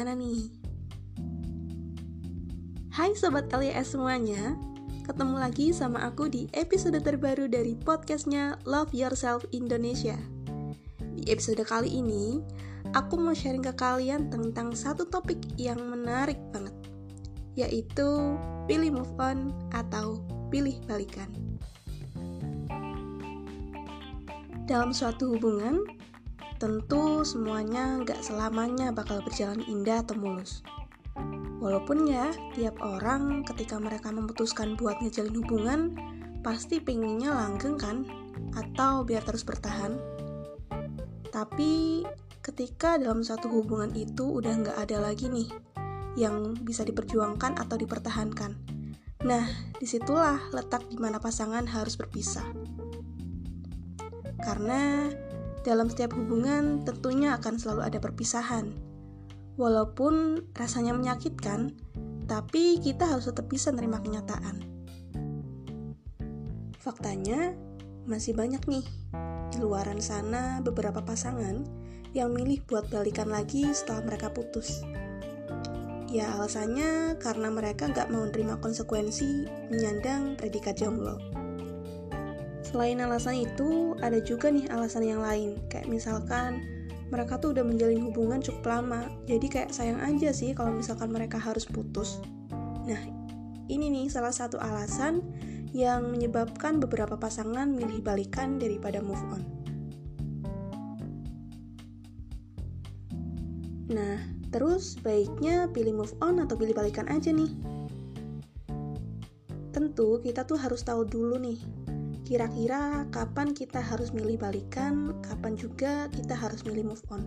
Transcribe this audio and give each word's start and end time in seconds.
gimana 0.00 0.16
nih? 0.16 0.48
Hai 2.88 3.12
Sobat 3.12 3.52
LYS 3.52 3.92
semuanya 3.92 4.56
Ketemu 5.04 5.36
lagi 5.36 5.76
sama 5.76 6.08
aku 6.08 6.24
di 6.24 6.48
episode 6.56 6.96
terbaru 7.04 7.44
dari 7.52 7.76
podcastnya 7.76 8.56
Love 8.64 8.96
Yourself 8.96 9.44
Indonesia 9.52 10.16
Di 10.96 11.28
episode 11.28 11.60
kali 11.68 12.00
ini, 12.00 12.40
aku 12.96 13.20
mau 13.20 13.36
sharing 13.36 13.60
ke 13.60 13.76
kalian 13.76 14.32
tentang 14.32 14.72
satu 14.72 15.04
topik 15.04 15.36
yang 15.60 15.76
menarik 15.92 16.40
banget 16.48 16.72
Yaitu 17.60 18.40
pilih 18.64 19.04
move 19.04 19.12
on 19.20 19.52
atau 19.76 20.24
pilih 20.48 20.80
balikan 20.88 21.28
Dalam 24.64 24.96
suatu 24.96 25.36
hubungan, 25.36 25.84
tentu 26.60 27.24
semuanya 27.24 27.98
nggak 28.04 28.20
selamanya 28.20 28.92
bakal 28.92 29.24
berjalan 29.24 29.64
indah 29.64 30.04
atau 30.04 30.14
mulus 30.14 30.60
Walaupun 31.60 32.08
ya, 32.08 32.32
tiap 32.56 32.80
orang 32.80 33.44
ketika 33.44 33.76
mereka 33.76 34.08
memutuskan 34.08 34.80
buat 34.80 34.96
ngejalin 35.04 35.36
hubungan, 35.44 35.80
pasti 36.40 36.80
pengennya 36.80 37.36
langgeng 37.36 37.76
kan? 37.76 38.08
Atau 38.56 39.04
biar 39.04 39.20
terus 39.20 39.44
bertahan. 39.44 40.00
Tapi 41.28 42.02
ketika 42.40 42.96
dalam 42.96 43.20
satu 43.20 43.52
hubungan 43.52 43.92
itu 43.92 44.40
udah 44.40 44.56
nggak 44.56 44.78
ada 44.88 45.04
lagi 45.04 45.28
nih 45.28 45.52
yang 46.16 46.56
bisa 46.64 46.80
diperjuangkan 46.80 47.60
atau 47.60 47.76
dipertahankan. 47.76 48.56
Nah, 49.28 49.44
di 49.76 49.84
situlah 49.84 50.40
letak 50.56 50.88
di 50.88 50.96
mana 50.96 51.20
pasangan 51.20 51.68
harus 51.68 52.00
berpisah. 52.00 52.48
Karena 54.40 55.12
dalam 55.66 55.88
setiap 55.92 56.16
hubungan 56.16 56.84
tentunya 56.84 57.36
akan 57.36 57.60
selalu 57.60 57.82
ada 57.84 57.98
perpisahan 58.00 58.90
Walaupun 59.60 60.46
rasanya 60.56 60.96
menyakitkan, 60.96 61.76
tapi 62.24 62.80
kita 62.80 63.04
harus 63.04 63.28
tetap 63.28 63.44
bisa 63.52 63.68
menerima 63.68 64.00
kenyataan. 64.00 64.56
Faktanya, 66.80 67.52
masih 68.08 68.32
banyak 68.32 68.64
nih 68.64 68.86
di 69.52 69.60
luaran 69.60 70.00
sana 70.00 70.64
beberapa 70.64 71.04
pasangan 71.04 71.60
yang 72.16 72.32
milih 72.32 72.64
buat 72.64 72.88
balikan 72.88 73.28
lagi 73.28 73.68
setelah 73.76 74.08
mereka 74.08 74.32
putus. 74.32 74.80
Ya 76.08 76.32
alasannya 76.40 77.20
karena 77.20 77.52
mereka 77.52 77.84
nggak 77.92 78.08
mau 78.08 78.24
menerima 78.24 78.64
konsekuensi 78.64 79.44
menyandang 79.68 80.40
predikat 80.40 80.80
jomblo. 80.80 81.39
Selain 82.70 83.02
alasan 83.02 83.42
itu, 83.42 83.98
ada 83.98 84.22
juga 84.22 84.46
nih 84.46 84.70
alasan 84.70 85.02
yang 85.02 85.18
lain, 85.18 85.58
kayak 85.66 85.90
misalkan 85.90 86.62
mereka 87.10 87.34
tuh 87.42 87.50
udah 87.50 87.66
menjalin 87.66 88.06
hubungan 88.06 88.38
cukup 88.38 88.78
lama. 88.78 89.10
Jadi 89.26 89.46
kayak 89.50 89.74
sayang 89.74 89.98
aja 89.98 90.30
sih 90.30 90.54
kalau 90.54 90.70
misalkan 90.78 91.10
mereka 91.10 91.36
harus 91.36 91.66
putus. 91.66 92.22
Nah 92.86 93.02
ini 93.66 93.90
nih 93.90 94.06
salah 94.06 94.30
satu 94.30 94.62
alasan 94.62 95.18
yang 95.74 96.14
menyebabkan 96.14 96.78
beberapa 96.78 97.18
pasangan 97.18 97.66
milih 97.74 98.02
balikan 98.06 98.62
daripada 98.62 99.02
move 99.02 99.22
on. 99.34 99.42
Nah 103.90 104.22
terus 104.54 104.94
baiknya 105.02 105.66
pilih 105.74 106.06
move 106.06 106.14
on 106.22 106.38
atau 106.38 106.54
pilih 106.54 106.78
balikan 106.78 107.10
aja 107.10 107.34
nih? 107.34 107.50
Tentu 109.74 110.22
kita 110.22 110.46
tuh 110.46 110.58
harus 110.58 110.86
tahu 110.86 111.02
dulu 111.06 111.38
nih 111.42 111.58
kira-kira 112.30 113.10
kapan 113.10 113.50
kita 113.50 113.82
harus 113.82 114.14
milih 114.14 114.38
balikan, 114.38 115.18
kapan 115.18 115.58
juga 115.58 116.06
kita 116.14 116.38
harus 116.38 116.62
milih 116.62 116.94
move 116.94 117.02
on. 117.10 117.26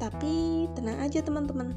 Tapi 0.00 0.64
tenang 0.72 0.96
aja 1.04 1.20
teman-teman. 1.20 1.76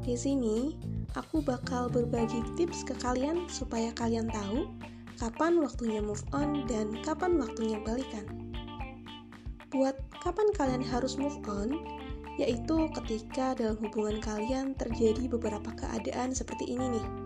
Di 0.00 0.16
sini 0.16 0.72
aku 1.12 1.44
bakal 1.44 1.92
berbagi 1.92 2.40
tips 2.56 2.88
ke 2.88 2.96
kalian 3.04 3.44
supaya 3.52 3.92
kalian 3.92 4.32
tahu 4.32 4.72
kapan 5.20 5.60
waktunya 5.60 6.00
move 6.00 6.24
on 6.32 6.64
dan 6.64 6.96
kapan 7.04 7.36
waktunya 7.36 7.76
balikan. 7.84 8.24
Buat 9.68 10.00
kapan 10.24 10.48
kalian 10.56 10.80
harus 10.80 11.20
move 11.20 11.36
on, 11.44 11.76
yaitu 12.40 12.88
ketika 12.96 13.52
dalam 13.52 13.76
hubungan 13.84 14.16
kalian 14.24 14.72
terjadi 14.80 15.28
beberapa 15.28 15.76
keadaan 15.76 16.32
seperti 16.32 16.72
ini 16.72 16.96
nih 16.96 17.23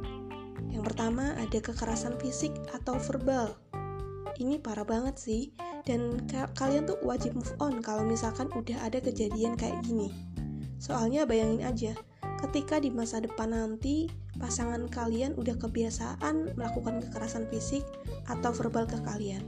yang 0.69 0.85
pertama 0.85 1.35
ada 1.37 1.59
kekerasan 1.59 2.17
fisik 2.21 2.55
atau 2.73 2.97
verbal. 3.11 3.57
Ini 4.39 4.63
parah 4.63 4.87
banget 4.87 5.19
sih, 5.19 5.51
dan 5.89 6.21
ka 6.29 6.53
kalian 6.55 6.87
tuh 6.87 7.01
wajib 7.03 7.35
move 7.35 7.55
on 7.59 7.81
kalau 7.81 8.05
misalkan 8.05 8.47
udah 8.55 8.77
ada 8.85 9.01
kejadian 9.01 9.57
kayak 9.57 9.81
gini. 9.83 10.13
Soalnya 10.79 11.27
bayangin 11.27 11.67
aja, 11.67 11.93
ketika 12.39 12.79
di 12.79 12.93
masa 12.93 13.19
depan 13.19 13.51
nanti 13.51 14.07
pasangan 14.39 14.87
kalian 14.87 15.35
udah 15.35 15.59
kebiasaan 15.59 16.55
melakukan 16.55 17.03
kekerasan 17.03 17.51
fisik 17.51 17.83
atau 18.31 18.55
verbal 18.55 18.87
ke 18.87 19.01
kalian. 19.03 19.43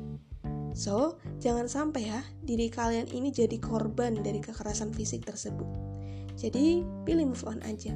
So, 0.74 1.18
jangan 1.42 1.66
sampai 1.66 2.10
ya 2.10 2.22
diri 2.46 2.70
kalian 2.70 3.10
ini 3.10 3.34
jadi 3.34 3.58
korban 3.58 4.22
dari 4.22 4.38
kekerasan 4.38 4.94
fisik 4.94 5.26
tersebut. 5.26 5.66
Jadi, 6.38 6.82
pilih 7.04 7.34
move 7.34 7.44
on 7.46 7.58
aja. 7.66 7.92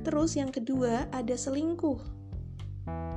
Terus 0.00 0.36
yang 0.36 0.48
kedua 0.48 1.08
ada 1.12 1.36
selingkuh 1.36 2.20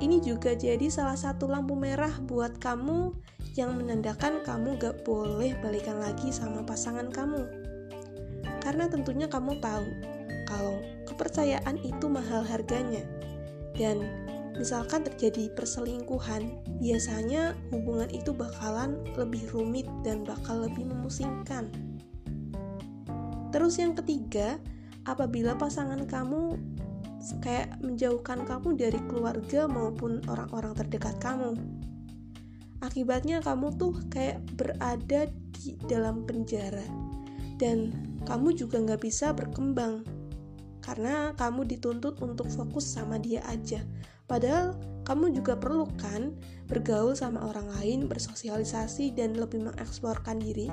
ini 0.03 0.19
juga 0.19 0.51
jadi 0.51 0.91
salah 0.91 1.15
satu 1.15 1.47
lampu 1.47 1.79
merah 1.79 2.11
buat 2.27 2.59
kamu 2.59 3.15
yang 3.55 3.79
menandakan 3.79 4.43
kamu 4.43 4.75
gak 4.75 5.07
boleh 5.07 5.55
balikan 5.63 6.01
lagi 6.01 6.27
sama 6.27 6.59
pasangan 6.59 7.07
kamu. 7.07 7.47
Karena 8.59 8.91
tentunya 8.91 9.31
kamu 9.31 9.63
tahu 9.63 9.87
kalau 10.49 10.75
kepercayaan 11.07 11.79
itu 11.87 12.11
mahal 12.11 12.43
harganya. 12.43 13.05
Dan 13.79 14.03
misalkan 14.59 15.07
terjadi 15.07 15.47
perselingkuhan, 15.55 16.51
biasanya 16.83 17.55
hubungan 17.71 18.11
itu 18.11 18.35
bakalan 18.35 18.99
lebih 19.15 19.47
rumit 19.55 19.87
dan 20.03 20.27
bakal 20.27 20.67
lebih 20.67 20.83
memusingkan. 20.83 21.71
Terus 23.55 23.79
yang 23.79 23.95
ketiga, 23.95 24.59
apabila 25.03 25.55
pasangan 25.55 26.03
kamu 26.07 26.59
kayak 27.39 27.79
menjauhkan 27.79 28.43
kamu 28.43 28.75
dari 28.75 28.99
keluarga 29.07 29.67
maupun 29.67 30.19
orang-orang 30.27 30.75
terdekat 30.75 31.15
kamu. 31.23 31.55
Akibatnya 32.83 33.39
kamu 33.39 33.79
tuh 33.79 33.95
kayak 34.11 34.43
berada 34.59 35.31
di 35.55 35.79
dalam 35.87 36.27
penjara 36.27 36.83
dan 37.55 37.95
kamu 38.27 38.59
juga 38.59 38.83
nggak 38.83 39.07
bisa 39.07 39.31
berkembang 39.31 40.03
karena 40.83 41.31
kamu 41.39 41.63
dituntut 41.63 42.19
untuk 42.19 42.51
fokus 42.51 42.83
sama 42.83 43.15
dia 43.15 43.39
aja. 43.47 43.79
Padahal 44.27 44.75
kamu 45.07 45.35
juga 45.35 45.55
perlu 45.55 45.87
kan 45.95 46.35
bergaul 46.67 47.15
sama 47.15 47.43
orang 47.43 47.71
lain, 47.79 47.99
bersosialisasi 48.11 49.15
dan 49.15 49.35
lebih 49.39 49.63
mengeksplorkan 49.63 50.43
diri. 50.43 50.67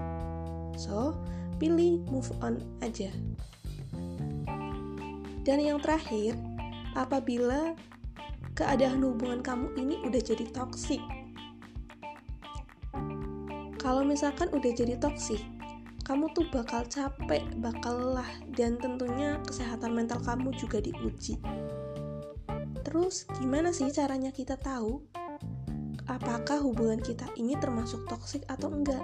So, 0.74 1.14
pilih 1.62 2.02
move 2.10 2.30
on 2.42 2.58
aja. 2.82 3.10
Dan 5.47 5.65
yang 5.65 5.81
terakhir, 5.81 6.37
apabila 6.93 7.73
keadaan 8.53 9.01
hubungan 9.01 9.41
kamu 9.41 9.73
ini 9.81 9.97
udah 10.05 10.21
jadi 10.21 10.45
toksik. 10.53 11.01
Kalau 13.81 14.05
misalkan 14.05 14.53
udah 14.53 14.73
jadi 14.77 15.01
toksik, 15.01 15.41
kamu 16.05 16.28
tuh 16.37 16.45
bakal 16.53 16.84
capek, 16.84 17.41
bakal 17.65 17.97
lelah, 17.97 18.28
dan 18.53 18.77
tentunya 18.77 19.41
kesehatan 19.49 19.97
mental 19.97 20.21
kamu 20.21 20.53
juga 20.61 20.83
diuji. 20.84 21.41
Terus, 22.84 23.25
gimana 23.41 23.72
sih 23.72 23.89
caranya 23.95 24.34
kita 24.34 24.59
tahu 24.60 25.01
apakah 26.10 26.59
hubungan 26.59 26.98
kita 26.98 27.31
ini 27.39 27.54
termasuk 27.54 28.03
toksik 28.10 28.43
atau 28.51 28.69
enggak? 28.69 29.01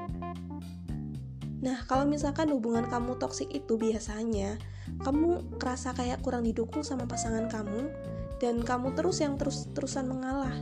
Nah, 1.63 1.87
kalau 1.87 2.05
misalkan 2.05 2.51
hubungan 2.51 2.85
kamu 2.91 3.17
toksik 3.17 3.49
itu 3.55 3.79
biasanya 3.79 4.59
kamu 5.03 5.59
kerasa 5.59 5.93
kayak 5.93 6.23
kurang 6.23 6.47
didukung 6.47 6.87
sama 6.87 7.05
pasangan 7.05 7.51
kamu 7.51 7.91
dan 8.39 8.61
kamu 8.61 8.93
terus 8.95 9.21
yang 9.25 9.35
terus-terusan 9.41 10.07
mengalah. 10.09 10.55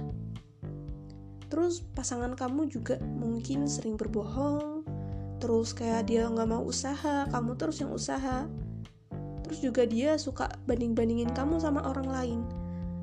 Terus 1.50 1.86
pasangan 1.94 2.34
kamu 2.34 2.66
juga 2.66 2.98
mungkin 3.02 3.70
sering 3.70 3.94
berbohong, 3.94 4.82
terus 5.38 5.70
kayak 5.70 6.10
dia 6.10 6.26
nggak 6.26 6.50
mau 6.50 6.64
usaha, 6.66 7.30
kamu 7.30 7.54
terus 7.54 7.78
yang 7.78 7.94
usaha. 7.94 8.48
Terus 9.44 9.58
juga 9.60 9.84
dia 9.84 10.16
suka 10.18 10.50
banding-bandingin 10.66 11.30
kamu 11.36 11.60
sama 11.62 11.84
orang 11.84 12.08
lain. 12.10 12.40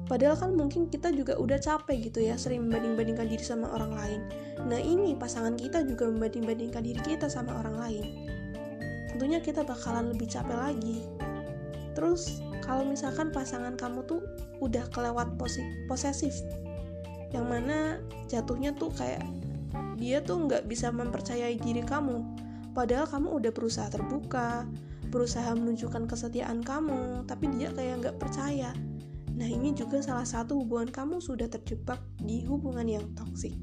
Padahal 0.10 0.36
kan 0.36 0.52
mungkin 0.52 0.92
kita 0.92 1.16
juga 1.16 1.40
udah 1.40 1.56
capek 1.56 2.12
gitu 2.12 2.20
ya, 2.28 2.36
sering 2.36 2.68
membanding-bandingkan 2.68 3.32
diri 3.32 3.46
sama 3.46 3.72
orang 3.72 3.96
lain. 3.96 4.22
Nah 4.68 4.82
ini 4.82 5.16
pasangan 5.16 5.56
kita 5.56 5.88
juga 5.88 6.12
membanding-bandingkan 6.12 6.84
diri 6.84 7.00
kita 7.00 7.32
sama 7.32 7.56
orang 7.56 7.78
lain 7.80 8.06
tentunya 9.14 9.44
kita 9.44 9.62
bakalan 9.68 10.16
lebih 10.16 10.32
capek 10.32 10.58
lagi 10.58 10.98
terus 11.94 12.40
kalau 12.64 12.88
misalkan 12.88 13.30
pasangan 13.36 13.76
kamu 13.76 14.04
tuh 14.08 14.24
udah 14.64 14.88
kelewat 14.96 15.36
posesif 15.90 16.34
yang 17.32 17.48
mana 17.48 18.00
jatuhnya 18.32 18.72
tuh 18.76 18.92
kayak 18.96 19.24
dia 20.00 20.24
tuh 20.24 20.48
nggak 20.48 20.68
bisa 20.68 20.92
mempercayai 20.92 21.60
diri 21.60 21.84
kamu 21.84 22.24
padahal 22.72 23.08
kamu 23.08 23.28
udah 23.40 23.52
berusaha 23.52 23.88
terbuka 23.92 24.68
berusaha 25.12 25.52
menunjukkan 25.54 26.08
kesetiaan 26.08 26.64
kamu, 26.64 27.28
tapi 27.28 27.52
dia 27.52 27.70
kayak 27.76 28.00
nggak 28.02 28.18
percaya. 28.18 28.72
Nah, 29.36 29.46
ini 29.46 29.76
juga 29.76 30.00
salah 30.00 30.26
satu 30.26 30.64
hubungan 30.64 30.88
kamu 30.88 31.20
sudah 31.20 31.52
terjebak 31.52 32.00
di 32.24 32.48
hubungan 32.48 32.88
yang 32.88 33.06
toksik. 33.14 33.54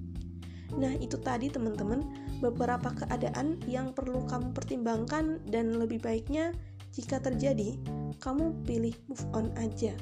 Nah, 0.76 0.92
itu 1.00 1.16
tadi 1.16 1.48
teman-teman, 1.48 2.04
beberapa 2.44 2.92
keadaan 2.92 3.56
yang 3.64 3.96
perlu 3.96 4.26
kamu 4.28 4.52
pertimbangkan 4.52 5.40
dan 5.48 5.78
lebih 5.80 6.02
baiknya 6.04 6.52
jika 6.92 7.22
terjadi, 7.22 7.78
kamu 8.20 8.52
pilih 8.68 8.94
move 9.08 9.24
on 9.32 9.48
aja. 9.56 9.96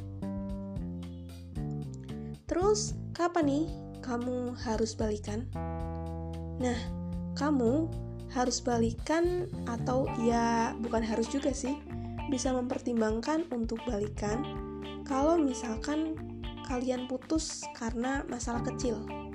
Terus, 2.50 2.98
kapan 3.14 3.44
nih 3.46 3.66
kamu 4.02 4.54
harus 4.66 4.94
balikan? 4.94 5.46
Nah, 6.58 6.78
kamu 7.36 7.86
harus 8.32 8.58
balikan 8.58 9.46
atau 9.70 10.08
ya 10.24 10.74
bukan 10.82 11.04
harus 11.04 11.30
juga 11.30 11.54
sih, 11.54 11.78
bisa 12.26 12.50
mempertimbangkan 12.50 13.46
untuk 13.54 13.78
balikan 13.86 14.42
kalau 15.06 15.38
misalkan 15.38 16.18
kalian 16.66 17.06
putus 17.06 17.62
karena 17.78 18.26
masalah 18.26 18.62
kecil. 18.66 19.25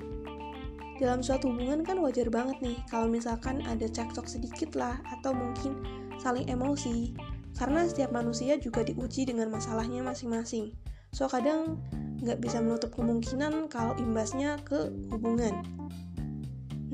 Dalam 1.02 1.26
suatu 1.26 1.50
hubungan 1.50 1.82
kan 1.82 1.98
wajar 1.98 2.30
banget 2.30 2.62
nih 2.62 2.78
kalau 2.86 3.10
misalkan 3.10 3.66
ada 3.66 3.90
cekcok 3.90 4.30
sedikit 4.30 4.78
lah 4.78 5.02
atau 5.10 5.34
mungkin 5.34 5.82
saling 6.22 6.46
emosi 6.46 7.18
karena 7.58 7.90
setiap 7.90 8.14
manusia 8.14 8.62
juga 8.62 8.86
diuji 8.86 9.26
dengan 9.26 9.50
masalahnya 9.50 10.06
masing-masing. 10.06 10.78
So 11.10 11.26
kadang 11.26 11.82
nggak 12.22 12.38
bisa 12.38 12.62
menutup 12.62 12.94
kemungkinan 12.94 13.66
kalau 13.74 13.98
imbasnya 13.98 14.62
ke 14.62 14.94
hubungan. 15.10 15.66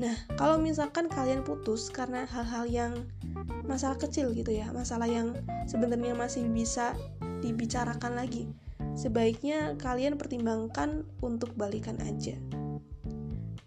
Nah, 0.00 0.16
kalau 0.40 0.56
misalkan 0.56 1.12
kalian 1.12 1.44
putus 1.44 1.92
karena 1.92 2.24
hal-hal 2.32 2.64
yang 2.64 2.92
masalah 3.68 4.00
kecil 4.00 4.32
gitu 4.32 4.56
ya, 4.56 4.72
masalah 4.72 5.10
yang 5.10 5.36
sebenarnya 5.68 6.16
masih 6.16 6.48
bisa 6.48 6.96
dibicarakan 7.44 8.16
lagi, 8.16 8.48
sebaiknya 8.96 9.76
kalian 9.76 10.16
pertimbangkan 10.16 11.04
untuk 11.20 11.52
balikan 11.58 11.98
aja. 12.00 12.38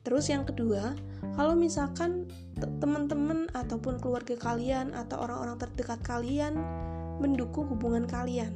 Terus 0.01 0.33
yang 0.33 0.43
kedua, 0.49 0.97
kalau 1.37 1.53
misalkan 1.53 2.25
teman-teman 2.57 3.45
ataupun 3.53 4.01
keluarga 4.01 4.33
kalian 4.33 4.97
atau 4.97 5.21
orang-orang 5.21 5.61
terdekat 5.61 6.01
kalian 6.01 6.57
mendukung 7.21 7.69
hubungan 7.69 8.09
kalian, 8.09 8.49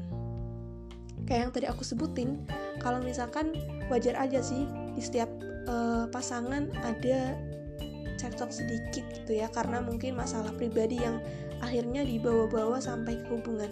kayak 1.29 1.49
yang 1.49 1.51
tadi 1.53 1.67
aku 1.69 1.85
sebutin 1.85 2.45
kalau 2.81 3.01
misalkan 3.01 3.53
wajar 3.89 4.17
aja 4.17 4.41
sih 4.41 4.65
di 4.93 5.01
setiap 5.01 5.29
uh, 5.69 6.09
pasangan 6.09 6.69
ada 6.85 7.37
cekcok 8.15 8.49
sedikit 8.49 9.05
gitu 9.11 9.37
ya 9.37 9.51
karena 9.51 9.83
mungkin 9.83 10.15
masalah 10.15 10.53
pribadi 10.55 11.01
yang 11.01 11.19
akhirnya 11.59 12.05
dibawa-bawa 12.05 12.79
sampai 12.79 13.19
ke 13.19 13.27
hubungan 13.29 13.69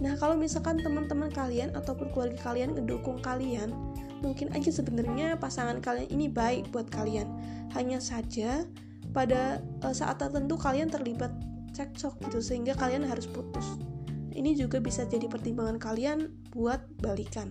nah 0.00 0.16
kalau 0.16 0.34
misalkan 0.34 0.80
teman-teman 0.80 1.28
kalian 1.28 1.76
ataupun 1.76 2.08
keluarga 2.10 2.40
kalian 2.40 2.72
ngedukung 2.72 3.20
kalian 3.20 3.72
mungkin 4.24 4.48
aja 4.56 4.72
sebenarnya 4.72 5.36
pasangan 5.36 5.80
kalian 5.84 6.08
ini 6.08 6.26
baik 6.32 6.72
buat 6.72 6.88
kalian 6.88 7.28
hanya 7.76 8.00
saja 8.00 8.64
pada 9.12 9.60
uh, 9.84 9.92
saat 9.92 10.16
tertentu 10.16 10.56
kalian 10.56 10.88
terlibat 10.88 11.32
cekcok 11.76 12.16
gitu 12.28 12.40
sehingga 12.40 12.72
kalian 12.76 13.04
harus 13.04 13.28
putus 13.28 13.76
ini 14.40 14.54
juga 14.54 14.78
bisa 14.78 15.04
jadi 15.04 15.26
pertimbangan 15.26 15.76
kalian 15.76 16.30
buat 16.54 16.80
balikan. 17.02 17.50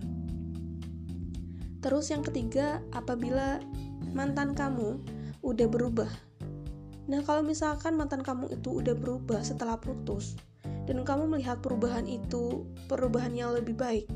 Terus 1.80 2.12
yang 2.12 2.20
ketiga, 2.24 2.84
apabila 2.92 3.60
mantan 4.12 4.52
kamu 4.52 5.00
udah 5.40 5.68
berubah. 5.70 6.10
Nah, 7.08 7.22
kalau 7.24 7.46
misalkan 7.46 7.96
mantan 7.96 8.20
kamu 8.20 8.52
itu 8.52 8.82
udah 8.82 8.98
berubah 8.98 9.40
setelah 9.40 9.80
putus 9.80 10.36
dan 10.88 11.04
kamu 11.04 11.28
melihat 11.28 11.60
perubahan 11.60 12.04
itu 12.08 12.64
perubahan 12.88 13.32
yang 13.36 13.52
lebih 13.56 13.76
baik, 13.76 14.06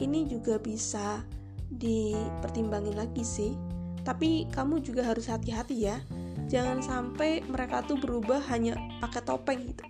ini 0.00 0.26
juga 0.26 0.56
bisa 0.56 1.22
dipertimbangin 1.70 2.98
lagi 2.98 3.22
sih. 3.22 3.52
Tapi 4.00 4.48
kamu 4.50 4.80
juga 4.80 5.04
harus 5.04 5.28
hati-hati 5.28 5.76
ya. 5.86 6.00
Jangan 6.50 6.82
sampai 6.82 7.46
mereka 7.46 7.84
tuh 7.86 8.00
berubah 8.00 8.42
hanya 8.50 8.74
pakai 8.98 9.22
topeng 9.22 9.60
gitu. 9.70 9.84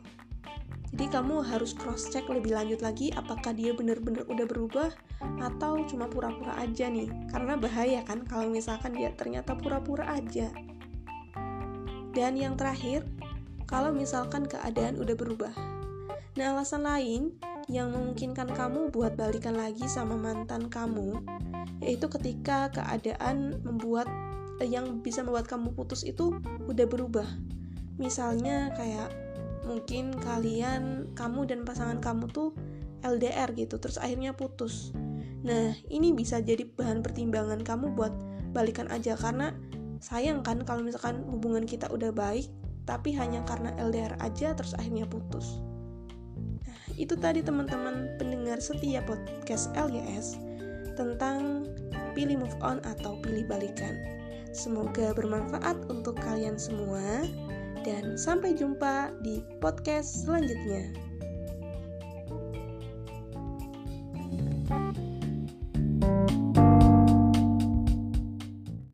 Jadi 0.90 1.06
kamu 1.06 1.46
harus 1.46 1.70
cross 1.70 2.10
check 2.10 2.26
lebih 2.26 2.50
lanjut 2.50 2.82
lagi 2.82 3.14
apakah 3.14 3.54
dia 3.54 3.70
benar-benar 3.70 4.26
udah 4.26 4.42
berubah 4.42 4.90
atau 5.38 5.86
cuma 5.86 6.10
pura-pura 6.10 6.58
aja 6.58 6.90
nih. 6.90 7.06
Karena 7.30 7.54
bahaya 7.54 8.02
kan 8.02 8.26
kalau 8.26 8.50
misalkan 8.50 8.98
dia 8.98 9.14
ternyata 9.14 9.54
pura-pura 9.54 10.10
aja. 10.10 10.50
Dan 12.10 12.34
yang 12.34 12.58
terakhir, 12.58 13.06
kalau 13.70 13.94
misalkan 13.94 14.50
keadaan 14.50 14.98
udah 14.98 15.14
berubah. 15.14 15.54
Nah, 16.38 16.54
alasan 16.54 16.86
lain 16.86 17.34
yang 17.66 17.94
memungkinkan 17.94 18.50
kamu 18.54 18.90
buat 18.90 19.14
balikan 19.14 19.54
lagi 19.54 19.86
sama 19.86 20.18
mantan 20.18 20.66
kamu 20.66 21.22
yaitu 21.80 22.12
ketika 22.12 22.68
keadaan 22.74 23.56
membuat 23.64 24.04
eh, 24.60 24.68
yang 24.68 25.00
bisa 25.00 25.24
membuat 25.24 25.48
kamu 25.48 25.72
putus 25.72 26.04
itu 26.04 26.36
udah 26.68 26.86
berubah. 26.86 27.26
Misalnya 27.96 28.72
kayak 28.76 29.10
mungkin 29.64 30.12
kalian 30.18 31.12
kamu 31.14 31.46
dan 31.48 31.60
pasangan 31.64 32.00
kamu 32.00 32.28
tuh 32.32 32.56
LDR 33.04 33.52
gitu 33.56 33.80
terus 33.80 33.96
akhirnya 33.96 34.36
putus 34.36 34.92
nah 35.40 35.72
ini 35.88 36.12
bisa 36.12 36.40
jadi 36.44 36.68
bahan 36.68 37.00
pertimbangan 37.00 37.64
kamu 37.64 37.96
buat 37.96 38.12
balikan 38.52 38.92
aja 38.92 39.16
karena 39.16 39.56
sayang 40.00 40.44
kan 40.44 40.60
kalau 40.68 40.84
misalkan 40.84 41.24
hubungan 41.28 41.64
kita 41.64 41.88
udah 41.88 42.12
baik 42.12 42.48
tapi 42.84 43.16
hanya 43.16 43.40
karena 43.48 43.72
LDR 43.80 44.20
aja 44.20 44.52
terus 44.52 44.76
akhirnya 44.76 45.08
putus 45.08 45.64
itu 47.00 47.16
tadi 47.16 47.40
teman-teman 47.40 48.12
pendengar 48.20 48.60
setia 48.60 49.00
podcast 49.08 49.72
LYS 49.72 50.36
tentang 51.00 51.64
pilih 52.12 52.44
move 52.44 52.56
on 52.60 52.84
atau 52.84 53.16
pilih 53.24 53.48
balikan 53.48 53.96
Semoga 54.50 55.14
bermanfaat 55.14 55.86
untuk 55.86 56.18
kalian 56.18 56.58
semua 56.58 57.22
dan 57.86 58.18
sampai 58.18 58.58
jumpa 58.58 59.14
di 59.22 59.46
podcast 59.62 60.26
selanjutnya. 60.26 61.09